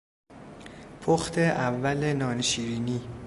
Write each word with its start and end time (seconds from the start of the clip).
پخت 1.01 1.37
اول 1.37 2.13
نان 2.13 2.41
شیرینی 2.41 3.01